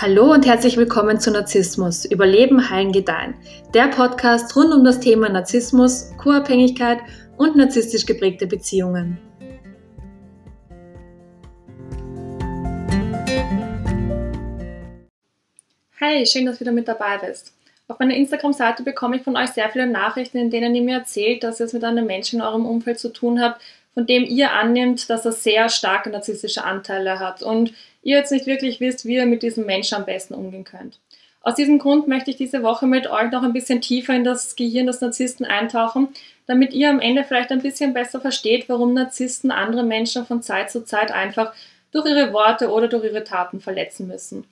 [0.00, 3.34] Hallo und herzlich willkommen zu Narzissmus, Überleben, Heilen, Gedeihen.
[3.74, 7.00] Der Podcast rund um das Thema Narzissmus, Co-Abhängigkeit
[7.36, 9.18] und narzisstisch geprägte Beziehungen.
[16.00, 17.52] Hi, schön, dass du wieder mit dabei bist.
[17.88, 21.42] Auf meiner Instagram-Seite bekomme ich von euch sehr viele Nachrichten, in denen ihr mir erzählt,
[21.42, 23.60] dass ihr es mit einem Menschen in eurem Umfeld zu tun habt,
[23.94, 28.46] von dem ihr annimmt, dass er sehr starke narzisstische Anteile hat und ihr jetzt nicht
[28.46, 30.98] wirklich wisst, wie ihr mit diesem Menschen am besten umgehen könnt.
[31.40, 34.56] Aus diesem Grund möchte ich diese Woche mit euch noch ein bisschen tiefer in das
[34.56, 36.08] Gehirn des Narzissten eintauchen,
[36.46, 40.70] damit ihr am Ende vielleicht ein bisschen besser versteht, warum Narzissten andere Menschen von Zeit
[40.70, 41.54] zu Zeit einfach
[41.92, 44.44] durch ihre Worte oder durch ihre Taten verletzen müssen.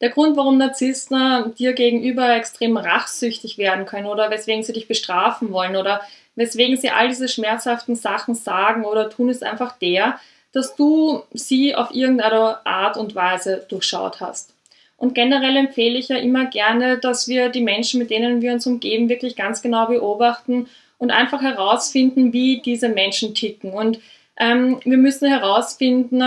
[0.00, 5.50] Der Grund, warum Narzissten dir gegenüber extrem rachsüchtig werden können oder weswegen sie dich bestrafen
[5.52, 6.02] wollen oder
[6.36, 10.20] weswegen sie all diese schmerzhaften Sachen sagen oder tun, ist einfach der,
[10.52, 14.54] dass du sie auf irgendeine Art und Weise durchschaut hast.
[14.96, 18.66] Und generell empfehle ich ja immer gerne, dass wir die Menschen, mit denen wir uns
[18.66, 23.72] umgeben, wirklich ganz genau beobachten und einfach herausfinden, wie diese Menschen ticken.
[23.72, 24.00] Und
[24.36, 26.20] ähm, wir müssen herausfinden,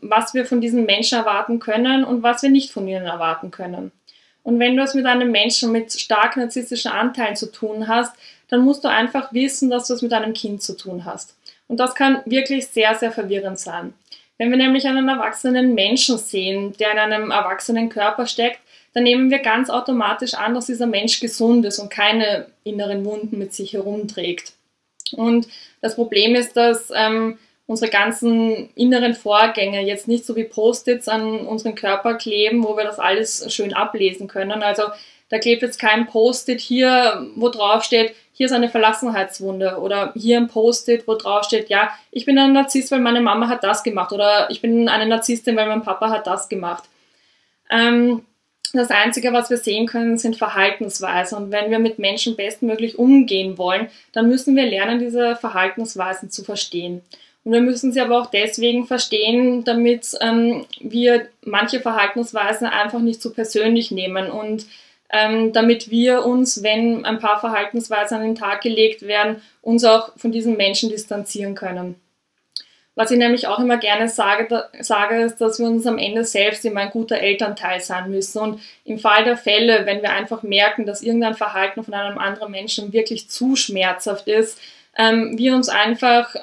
[0.00, 3.90] was wir von diesen Menschen erwarten können und was wir nicht von ihnen erwarten können.
[4.44, 8.14] Und wenn du es mit einem Menschen mit stark narzisstischen Anteilen zu tun hast,
[8.48, 11.34] dann musst du einfach wissen, dass du es mit einem Kind zu tun hast.
[11.72, 13.94] Und das kann wirklich sehr, sehr verwirrend sein.
[14.36, 18.60] Wenn wir nämlich einen erwachsenen Menschen sehen, der in einem erwachsenen Körper steckt,
[18.92, 23.38] dann nehmen wir ganz automatisch an, dass dieser Mensch gesund ist und keine inneren Wunden
[23.38, 24.52] mit sich herumträgt.
[25.12, 25.48] Und
[25.80, 31.46] das Problem ist, dass ähm, unsere ganzen inneren Vorgänge jetzt nicht so wie Post-its an
[31.46, 34.62] unseren Körper kleben, wo wir das alles schön ablesen können.
[34.62, 34.82] Also
[35.30, 40.36] da klebt jetzt kein Post-it hier, wo drauf steht, hier ist eine Verlassenheitswunde oder hier
[40.36, 43.84] ein Post-it, wo drauf steht, ja, ich bin ein Narzisst, weil meine Mama hat das
[43.84, 46.82] gemacht oder ich bin eine Narzisstin, weil mein Papa hat das gemacht.
[47.70, 48.22] Ähm,
[48.72, 51.38] das Einzige, was wir sehen können, sind Verhaltensweisen.
[51.38, 56.42] Und wenn wir mit Menschen bestmöglich umgehen wollen, dann müssen wir lernen, diese Verhaltensweisen zu
[56.42, 57.00] verstehen.
[57.44, 63.22] Und wir müssen sie aber auch deswegen verstehen, damit ähm, wir manche Verhaltensweisen einfach nicht
[63.22, 64.66] zu so persönlich nehmen und
[65.12, 70.16] ähm, damit wir uns, wenn ein paar Verhaltensweisen an den Tag gelegt werden, uns auch
[70.16, 71.96] von diesen Menschen distanzieren können.
[72.94, 76.24] Was ich nämlich auch immer gerne sage, da, sage, ist, dass wir uns am Ende
[76.24, 78.38] selbst immer ein guter Elternteil sein müssen.
[78.38, 82.50] Und im Fall der Fälle, wenn wir einfach merken, dass irgendein Verhalten von einem anderen
[82.50, 84.58] Menschen wirklich zu schmerzhaft ist,
[84.98, 86.34] ähm, wir uns einfach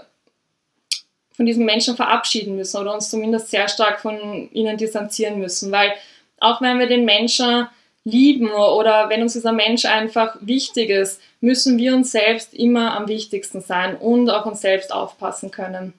[1.33, 5.71] von diesen Menschen verabschieden müssen oder uns zumindest sehr stark von ihnen distanzieren müssen.
[5.71, 5.93] Weil
[6.39, 7.67] auch wenn wir den Menschen
[8.09, 13.07] lieben oder wenn uns dieser Mensch einfach wichtig ist, müssen wir uns selbst immer am
[13.07, 15.93] wichtigsten sein und auf uns selbst aufpassen können.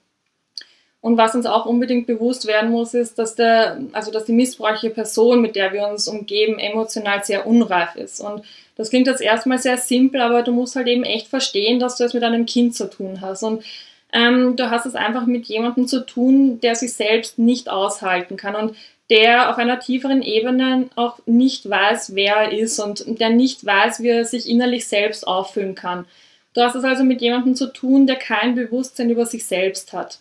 [1.02, 4.94] Und was uns auch unbedingt bewusst werden muss, ist, dass, der, also dass die missbräuchliche
[4.94, 8.20] Person, mit der wir uns umgeben, emotional sehr unreif ist.
[8.20, 8.42] Und
[8.76, 12.04] das klingt jetzt erstmal sehr simpel, aber du musst halt eben echt verstehen, dass du
[12.04, 13.42] es mit einem Kind zu tun hast.
[13.42, 13.64] Und
[14.12, 18.54] ähm, du hast es einfach mit jemandem zu tun, der sich selbst nicht aushalten kann.
[18.54, 18.76] Und
[19.10, 24.00] der auf einer tieferen Ebene auch nicht weiß, wer er ist und der nicht weiß,
[24.00, 26.06] wie er sich innerlich selbst auffüllen kann.
[26.54, 30.20] Du hast es also mit jemandem zu tun, der kein Bewusstsein über sich selbst hat.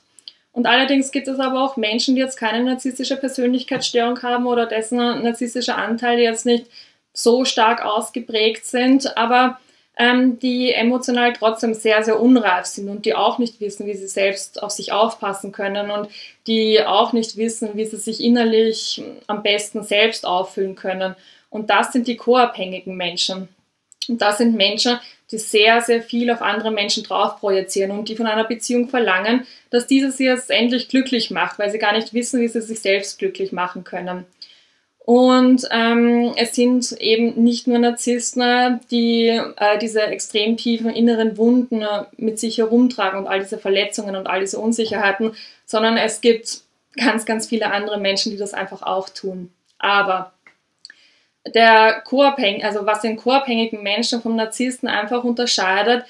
[0.52, 4.98] Und allerdings gibt es aber auch Menschen, die jetzt keine narzisstische Persönlichkeitsstörung haben oder dessen
[4.98, 6.66] narzisstische Anteile jetzt nicht
[7.14, 9.60] so stark ausgeprägt sind, aber
[10.00, 14.08] ähm, die emotional trotzdem sehr, sehr unreif sind und die auch nicht wissen, wie sie
[14.08, 16.08] selbst auf sich aufpassen können und
[16.48, 21.16] die auch nicht wissen, wie sie sich innerlich am besten selbst auffüllen können.
[21.50, 23.50] Und das sind die co-abhängigen Menschen.
[24.08, 25.00] Und das sind Menschen,
[25.32, 29.46] die sehr, sehr viel auf andere Menschen drauf projizieren und die von einer Beziehung verlangen,
[29.70, 32.80] dass diese sie jetzt endlich glücklich macht, weil sie gar nicht wissen, wie sie sich
[32.80, 34.26] selbst glücklich machen können.
[35.10, 41.84] Und ähm, es sind eben nicht nur Narzissten, die äh, diese extrem tiefen inneren Wunden
[42.18, 45.32] mit sich herumtragen und all diese Verletzungen und all diese Unsicherheiten,
[45.66, 46.62] sondern es gibt
[46.96, 49.52] ganz, ganz viele andere Menschen, die das einfach auch tun.
[49.80, 50.32] Aber
[51.56, 56.06] der Co-abhängige, also was den co-abhängigen Menschen vom Narzissten einfach unterscheidet,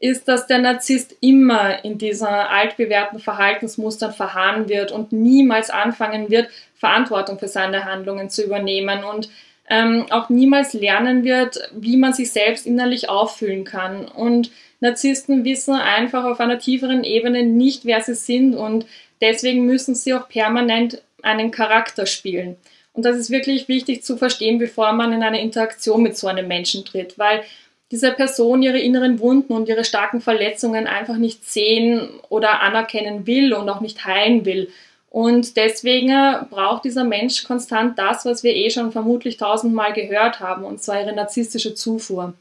[0.00, 6.48] ist, dass der Narzisst immer in diesen altbewährten Verhaltensmustern verharren wird und niemals anfangen wird,
[6.74, 9.28] Verantwortung für seine Handlungen zu übernehmen und
[9.68, 14.08] ähm, auch niemals lernen wird, wie man sich selbst innerlich auffüllen kann.
[14.08, 14.50] Und
[14.80, 18.86] Narzissten wissen einfach auf einer tieferen Ebene nicht, wer sie sind und
[19.20, 22.56] deswegen müssen sie auch permanent einen Charakter spielen.
[22.94, 26.48] Und das ist wirklich wichtig zu verstehen, bevor man in eine Interaktion mit so einem
[26.48, 27.42] Menschen tritt, weil
[27.90, 33.52] diese Person ihre inneren Wunden und ihre starken Verletzungen einfach nicht sehen oder anerkennen will
[33.52, 34.70] und auch nicht heilen will.
[35.10, 40.64] Und deswegen braucht dieser Mensch konstant das, was wir eh schon vermutlich tausendmal gehört haben,
[40.64, 42.34] und zwar ihre narzisstische Zufuhr.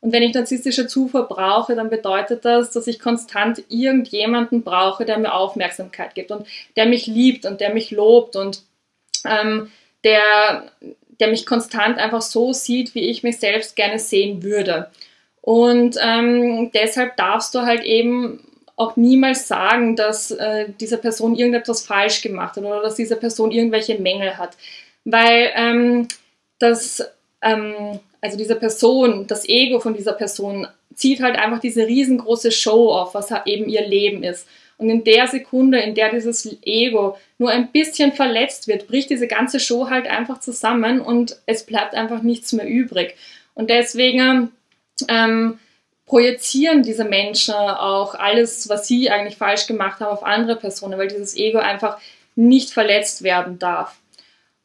[0.00, 5.18] Und wenn ich narzisstische Zufuhr brauche, dann bedeutet das, dass ich konstant irgendjemanden brauche, der
[5.18, 8.62] mir Aufmerksamkeit gibt und der mich liebt und der mich lobt und
[9.24, 9.70] ähm,
[10.04, 10.70] der,
[11.20, 14.90] der mich konstant einfach so sieht, wie ich mich selbst gerne sehen würde.
[15.40, 18.40] Und ähm, deshalb darfst du halt eben
[18.76, 23.50] auch niemals sagen, dass äh, diese Person irgendetwas falsch gemacht hat oder dass diese Person
[23.52, 24.56] irgendwelche Mängel hat.
[25.04, 26.08] Weil ähm,
[26.58, 27.06] das,
[27.42, 32.90] ähm, also diese Person, das Ego von dieser Person zieht halt einfach diese riesengroße Show
[32.90, 34.46] auf, was eben ihr Leben ist.
[34.78, 39.28] Und in der Sekunde, in der dieses Ego nur ein bisschen verletzt wird, bricht diese
[39.28, 43.14] ganze Show halt einfach zusammen und es bleibt einfach nichts mehr übrig.
[43.54, 44.50] Und deswegen
[45.08, 45.58] ähm,
[46.06, 51.08] projizieren diese Menschen auch alles, was sie eigentlich falsch gemacht haben, auf andere Personen, weil
[51.08, 51.98] dieses Ego einfach
[52.34, 53.96] nicht verletzt werden darf.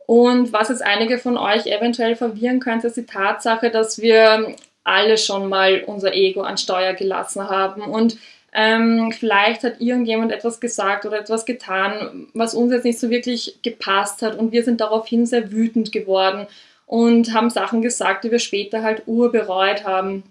[0.06, 5.18] Und was jetzt einige von euch eventuell verwirren könnte, ist die Tatsache, dass wir alle
[5.20, 8.18] schon mal unser Ego an Steuer gelassen haben und
[8.54, 13.60] ähm, vielleicht hat irgendjemand etwas gesagt oder etwas getan, was uns jetzt nicht so wirklich
[13.62, 16.48] gepasst hat und wir sind daraufhin sehr wütend geworden
[16.88, 20.24] und haben Sachen gesagt, die wir später halt urbereut haben.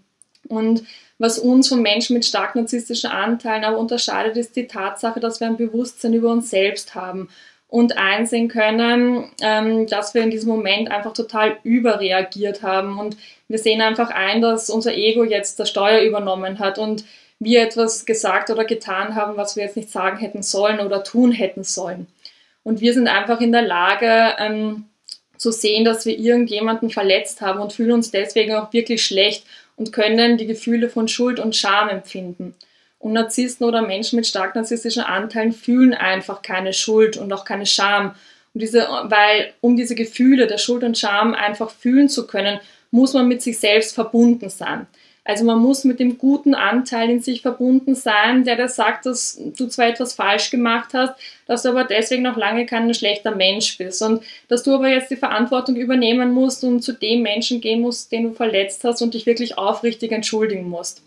[0.48, 0.82] Und
[1.18, 5.46] was uns von Menschen mit stark narzisstischen Anteilen aber unterscheidet, ist die Tatsache, dass wir
[5.46, 7.28] ein Bewusstsein über uns selbst haben
[7.68, 12.98] und einsehen können, ähm, dass wir in diesem Moment einfach total überreagiert haben.
[12.98, 13.16] Und
[13.46, 17.04] wir sehen einfach ein, dass unser Ego jetzt das Steuer übernommen hat und
[17.40, 21.32] wir etwas gesagt oder getan haben, was wir jetzt nicht sagen hätten sollen oder tun
[21.32, 22.06] hätten sollen.
[22.64, 24.84] Und wir sind einfach in der Lage, ähm,
[25.38, 29.44] zu sehen, dass wir irgendjemanden verletzt haben und fühlen uns deswegen auch wirklich schlecht
[29.76, 32.54] und können die Gefühle von Schuld und Scham empfinden.
[32.98, 37.66] Und Narzissten oder Menschen mit stark narzisstischen Anteilen fühlen einfach keine Schuld und auch keine
[37.66, 38.16] Scham.
[38.52, 42.58] Und diese, weil um diese Gefühle der Schuld und Scham einfach fühlen zu können,
[42.90, 44.88] muss man mit sich selbst verbunden sein.
[45.28, 49.38] Also man muss mit dem guten Anteil in sich verbunden sein, der dir sagt, dass
[49.58, 51.12] du zwar etwas falsch gemacht hast,
[51.46, 55.10] dass du aber deswegen noch lange kein schlechter Mensch bist und dass du aber jetzt
[55.10, 59.12] die Verantwortung übernehmen musst und zu dem Menschen gehen musst, den du verletzt hast und
[59.12, 61.02] dich wirklich aufrichtig entschuldigen musst.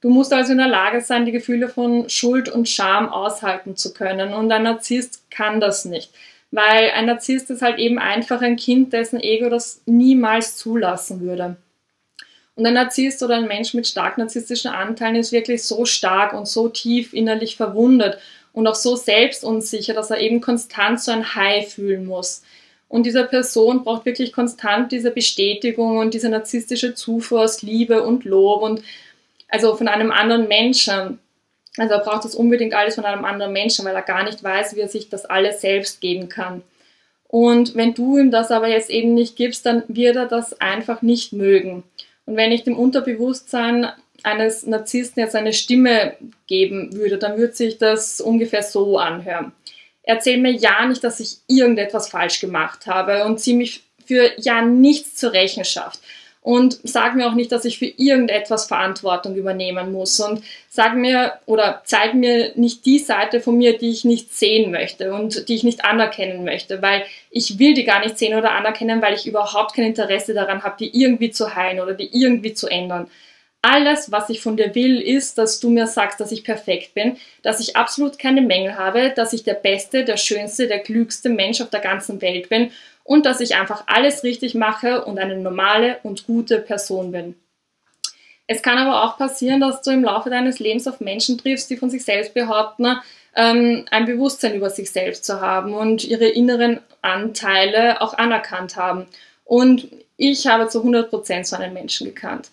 [0.00, 3.92] Du musst also in der Lage sein, die Gefühle von Schuld und Scham aushalten zu
[3.92, 6.12] können und ein Narzisst kann das nicht.
[6.52, 11.56] Weil ein Narzisst ist halt eben einfach ein Kind, dessen Ego das niemals zulassen würde.
[12.56, 16.48] Und ein Narzisst oder ein Mensch mit stark narzisstischen Anteilen ist wirklich so stark und
[16.48, 18.18] so tief innerlich verwundet
[18.54, 22.42] und auch so selbstunsicher, dass er eben konstant so ein High fühlen muss.
[22.88, 28.24] Und diese Person braucht wirklich konstant diese Bestätigung und diese narzisstische Zufuhr aus Liebe und
[28.24, 28.82] Lob und
[29.48, 31.18] also von einem anderen Menschen.
[31.76, 34.74] Also er braucht das unbedingt alles von einem anderen Menschen, weil er gar nicht weiß,
[34.74, 36.62] wie er sich das alles selbst geben kann.
[37.28, 41.02] Und wenn du ihm das aber jetzt eben nicht gibst, dann wird er das einfach
[41.02, 41.82] nicht mögen.
[42.26, 43.88] Und wenn ich dem Unterbewusstsein
[44.22, 49.52] eines Narzissten jetzt eine Stimme geben würde, dann würde sich das ungefähr so anhören.
[50.02, 54.62] Erzähl mir ja nicht, dass ich irgendetwas falsch gemacht habe und zieh mich für ja
[54.62, 56.00] nichts zur Rechenschaft
[56.46, 61.32] und sag mir auch nicht, dass ich für irgendetwas Verantwortung übernehmen muss und sag mir
[61.44, 65.56] oder zeig mir nicht die Seite von mir, die ich nicht sehen möchte und die
[65.56, 69.26] ich nicht anerkennen möchte, weil ich will die gar nicht sehen oder anerkennen, weil ich
[69.26, 73.10] überhaupt kein Interesse daran habe, die irgendwie zu heilen oder die irgendwie zu ändern.
[73.60, 77.16] Alles, was ich von dir will, ist, dass du mir sagst, dass ich perfekt bin,
[77.42, 81.60] dass ich absolut keine Mängel habe, dass ich der beste, der schönste, der klügste Mensch
[81.60, 82.70] auf der ganzen Welt bin
[83.06, 87.36] und dass ich einfach alles richtig mache und eine normale und gute Person bin.
[88.48, 91.76] Es kann aber auch passieren, dass du im Laufe deines Lebens auf Menschen triffst, die
[91.76, 92.98] von sich selbst behaupten,
[93.34, 99.06] ähm, ein Bewusstsein über sich selbst zu haben und ihre inneren Anteile auch anerkannt haben.
[99.44, 102.50] Und ich habe zu 100% so einen Menschen gekannt.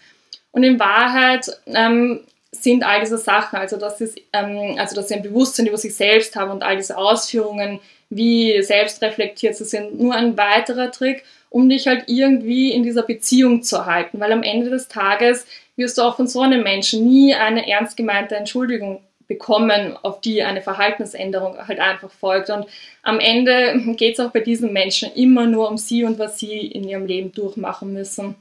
[0.52, 2.22] Und in Wahrheit ähm,
[2.54, 5.96] sind all diese Sachen, also dass, sie, ähm, also dass sie ein Bewusstsein über sich
[5.96, 7.80] selbst haben und all diese Ausführungen,
[8.10, 13.64] wie selbstreflektiert sie sind, nur ein weiterer Trick, um dich halt irgendwie in dieser Beziehung
[13.64, 14.20] zu halten.
[14.20, 15.46] Weil am Ende des Tages
[15.76, 20.44] wirst du auch von so einem Menschen nie eine ernst gemeinte Entschuldigung bekommen, auf die
[20.44, 22.50] eine Verhaltensänderung halt einfach folgt.
[22.50, 22.68] Und
[23.02, 26.68] am Ende geht es auch bei diesen Menschen immer nur um sie und was sie
[26.68, 28.36] in ihrem Leben durchmachen müssen.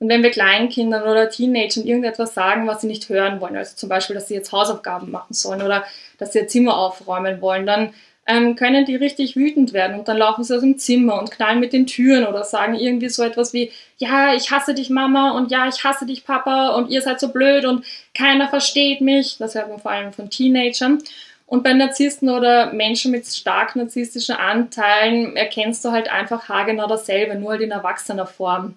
[0.00, 3.90] Und wenn wir Kleinkindern oder Teenagern irgendetwas sagen, was sie nicht hören wollen, also zum
[3.90, 5.84] Beispiel, dass sie jetzt Hausaufgaben machen sollen oder
[6.18, 7.92] dass sie ihr Zimmer aufräumen wollen, dann
[8.26, 11.60] ähm, können die richtig wütend werden und dann laufen sie aus dem Zimmer und knallen
[11.60, 15.50] mit den Türen oder sagen irgendwie so etwas wie, ja, ich hasse dich Mama und
[15.50, 17.84] ja, ich hasse dich Papa und ihr seid so blöd und
[18.16, 19.36] keiner versteht mich.
[19.38, 21.02] Das hört man vor allem von Teenagern.
[21.46, 27.34] Und bei Narzissten oder Menschen mit stark narzisstischen Anteilen erkennst du halt einfach haargenau dasselbe,
[27.34, 28.76] nur halt in erwachsener Form.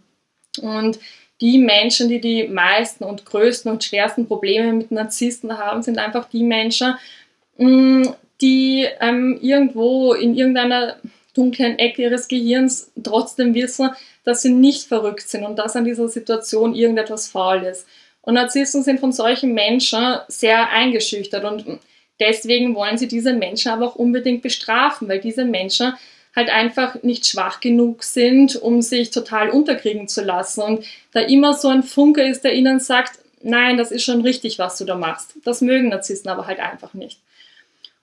[0.62, 1.00] Und
[1.42, 6.30] die Menschen, die die meisten und größten und schwersten Probleme mit Narzissten haben, sind einfach
[6.30, 6.96] die Menschen,
[7.58, 8.04] mm,
[8.42, 10.98] die ähm, irgendwo in irgendeiner
[11.34, 13.90] dunklen Ecke ihres Gehirns trotzdem wissen,
[14.24, 17.88] dass sie nicht verrückt sind und dass an dieser Situation irgendetwas faul ist.
[18.22, 21.80] Und Narzissten sind von solchen Menschen sehr eingeschüchtert und
[22.20, 25.94] Deswegen wollen sie diese Menschen aber auch unbedingt bestrafen, weil diese Menschen
[26.36, 30.62] halt einfach nicht schwach genug sind, um sich total unterkriegen zu lassen.
[30.62, 34.58] Und da immer so ein Funke ist, der ihnen sagt, nein, das ist schon richtig,
[34.60, 35.36] was du da machst.
[35.44, 37.20] Das mögen Narzissten aber halt einfach nicht.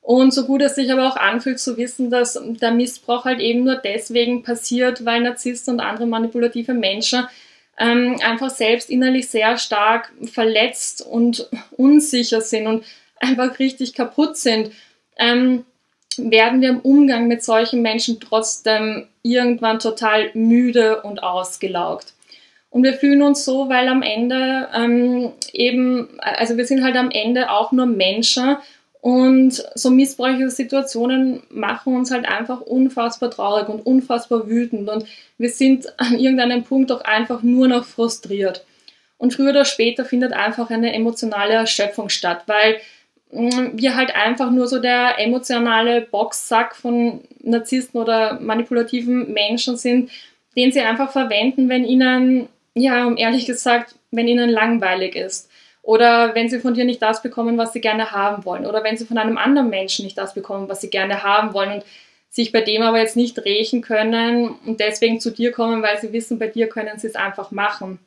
[0.02, 3.64] Und so gut es sich aber auch anfühlt zu wissen, dass der Missbrauch halt eben
[3.64, 7.26] nur deswegen passiert, weil Narzissten und andere manipulative Menschen
[7.78, 12.84] ähm, einfach selbst innerlich sehr stark verletzt und unsicher sind und
[13.18, 14.72] einfach richtig kaputt sind,
[15.18, 15.64] ähm,
[16.16, 22.14] werden wir im Umgang mit solchen Menschen trotzdem irgendwann total müde und ausgelaugt.
[22.70, 27.10] Und wir fühlen uns so, weil am Ende ähm, eben, also wir sind halt am
[27.10, 28.56] Ende auch nur Menschen
[29.00, 35.06] und so missbräuchliche Situationen machen uns halt einfach unfassbar traurig und unfassbar wütend und
[35.38, 38.64] wir sind an irgendeinem Punkt auch einfach nur noch frustriert.
[39.16, 42.76] Und früher oder später findet einfach eine emotionale Erschöpfung statt, weil
[43.32, 50.10] wir halt einfach nur so der emotionale Boxsack von Narzissten oder manipulativen Menschen sind,
[50.56, 55.48] den sie einfach verwenden, wenn ihnen, ja, um ehrlich gesagt, wenn ihnen langweilig ist.
[55.82, 58.66] Oder wenn sie von dir nicht das bekommen, was sie gerne haben wollen.
[58.66, 61.72] Oder wenn sie von einem anderen Menschen nicht das bekommen, was sie gerne haben wollen
[61.72, 61.84] und
[62.28, 66.12] sich bei dem aber jetzt nicht rächen können und deswegen zu dir kommen, weil sie
[66.12, 67.98] wissen, bei dir können sie es einfach machen.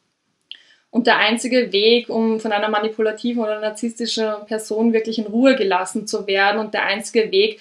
[0.94, 6.06] Und der einzige Weg, um von einer manipulativen oder narzisstischen Person wirklich in Ruhe gelassen
[6.06, 7.60] zu werden und der einzige Weg,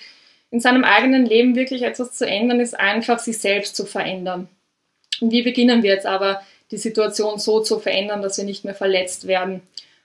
[0.50, 4.48] in seinem eigenen Leben wirklich etwas zu ändern, ist einfach, sich selbst zu verändern.
[5.22, 8.74] Und wie beginnen wir jetzt aber, die Situation so zu verändern, dass wir nicht mehr
[8.74, 9.62] verletzt werden?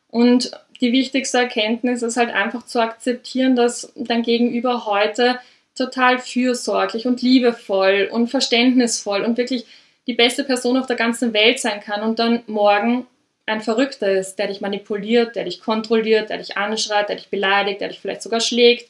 [0.07, 5.37] Und die wichtigste Erkenntnis ist halt einfach zu akzeptieren, dass dein Gegenüber heute
[5.75, 9.65] total fürsorglich und liebevoll und verständnisvoll und wirklich
[10.07, 13.05] die beste Person auf der ganzen Welt sein kann und dann morgen
[13.47, 17.81] ein Verrückter ist, der dich manipuliert, der dich kontrolliert, der dich anschreit, der dich beleidigt,
[17.81, 18.89] der dich vielleicht sogar schlägt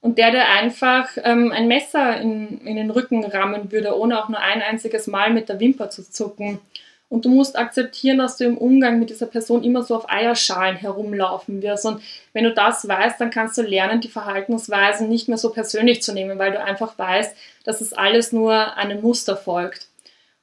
[0.00, 4.28] und der dir einfach ähm, ein Messer in, in den Rücken rammen würde, ohne auch
[4.28, 6.60] nur ein einziges Mal mit der Wimper zu zucken.
[7.08, 10.76] Und du musst akzeptieren, dass du im Umgang mit dieser Person immer so auf Eierschalen
[10.76, 11.86] herumlaufen wirst.
[11.86, 16.02] Und wenn du das weißt, dann kannst du lernen, die Verhaltensweisen nicht mehr so persönlich
[16.02, 19.86] zu nehmen, weil du einfach weißt, dass es alles nur einem Muster folgt.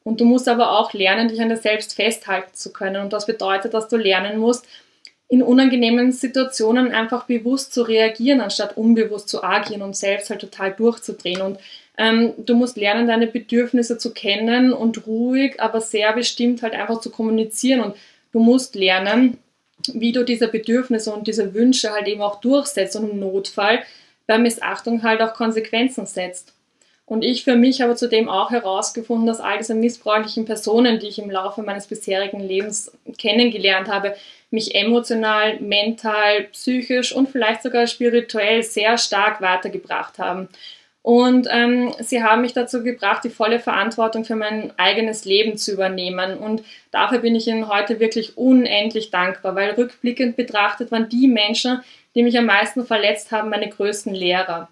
[0.03, 3.01] Und du musst aber auch lernen, dich an dir selbst festhalten zu können.
[3.01, 4.65] Und das bedeutet, dass du lernen musst,
[5.29, 10.73] in unangenehmen Situationen einfach bewusst zu reagieren, anstatt unbewusst zu agieren und selbst halt total
[10.73, 11.41] durchzudrehen.
[11.41, 11.57] Und
[11.97, 16.99] ähm, du musst lernen, deine Bedürfnisse zu kennen und ruhig, aber sehr bestimmt halt einfach
[16.99, 17.81] zu kommunizieren.
[17.81, 17.95] Und
[18.31, 19.37] du musst lernen,
[19.91, 23.79] wie du diese Bedürfnisse und diese Wünsche halt eben auch durchsetzt und im Notfall
[24.27, 26.53] bei Missachtung halt auch Konsequenzen setzt.
[27.05, 31.19] Und ich für mich habe zudem auch herausgefunden, dass all diese missbräuchlichen Personen, die ich
[31.19, 34.15] im Laufe meines bisherigen Lebens kennengelernt habe,
[34.51, 40.47] mich emotional, mental, psychisch und vielleicht sogar spirituell sehr stark weitergebracht haben.
[41.01, 45.73] Und ähm, sie haben mich dazu gebracht, die volle Verantwortung für mein eigenes Leben zu
[45.73, 46.37] übernehmen.
[46.37, 51.81] Und dafür bin ich ihnen heute wirklich unendlich dankbar, weil rückblickend betrachtet waren die Menschen,
[52.15, 54.69] die mich am meisten verletzt haben, meine größten Lehrer.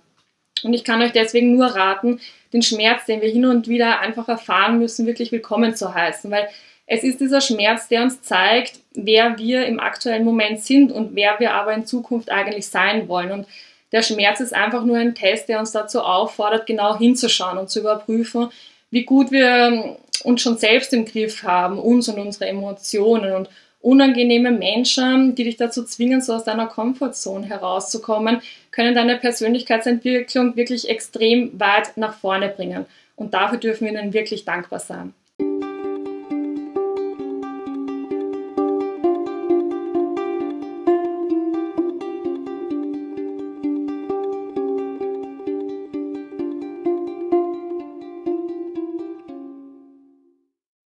[0.64, 2.20] Und ich kann euch deswegen nur raten,
[2.54, 6.48] den Schmerz, den wir hin und wieder einfach erfahren müssen, wirklich willkommen zu heißen, weil
[6.94, 11.40] es ist dieser Schmerz, der uns zeigt, wer wir im aktuellen Moment sind und wer
[11.40, 13.32] wir aber in Zukunft eigentlich sein wollen.
[13.32, 13.48] Und
[13.94, 17.80] der Schmerz ist einfach nur ein Test, der uns dazu auffordert, genau hinzuschauen und zu
[17.80, 18.50] überprüfen,
[18.90, 23.50] wie gut wir uns schon selbst im Griff haben, uns und unsere Emotionen und
[23.82, 30.90] unangenehme Menschen, die dich dazu zwingen, so aus deiner Komfortzone herauszukommen, können deine Persönlichkeitsentwicklung wirklich
[30.90, 32.86] extrem weit nach vorne bringen.
[33.16, 35.14] Und dafür dürfen wir ihnen wirklich dankbar sein.